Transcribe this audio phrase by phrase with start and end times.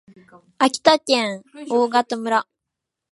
[0.57, 2.47] 秋田県大潟村